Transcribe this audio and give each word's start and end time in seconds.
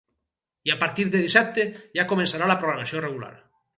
I 0.67 0.71
a 0.75 0.77
partir 0.83 1.05
de 1.15 1.21
dissabte 1.25 1.65
ja 1.99 2.07
començarà 2.13 2.49
la 2.53 2.57
programació 2.63 3.03
regular. 3.09 3.35